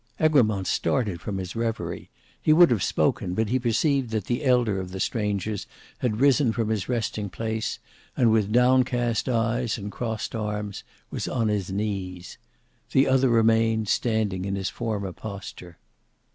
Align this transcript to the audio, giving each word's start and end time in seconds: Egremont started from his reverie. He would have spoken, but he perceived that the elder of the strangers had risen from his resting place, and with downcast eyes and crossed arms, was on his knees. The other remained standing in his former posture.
Egremont 0.19 0.65
started 0.65 1.21
from 1.21 1.37
his 1.37 1.55
reverie. 1.55 2.09
He 2.41 2.53
would 2.53 2.71
have 2.71 2.81
spoken, 2.81 3.35
but 3.35 3.49
he 3.49 3.59
perceived 3.59 4.09
that 4.09 4.25
the 4.25 4.43
elder 4.43 4.79
of 4.79 4.89
the 4.89 4.99
strangers 4.99 5.67
had 5.99 6.19
risen 6.19 6.53
from 6.53 6.69
his 6.69 6.89
resting 6.89 7.29
place, 7.29 7.77
and 8.17 8.31
with 8.31 8.51
downcast 8.51 9.29
eyes 9.29 9.77
and 9.77 9.91
crossed 9.91 10.33
arms, 10.33 10.83
was 11.11 11.27
on 11.27 11.49
his 11.49 11.69
knees. 11.71 12.39
The 12.93 13.07
other 13.07 13.29
remained 13.29 13.89
standing 13.89 14.43
in 14.45 14.55
his 14.55 14.69
former 14.71 15.11
posture. 15.11 15.77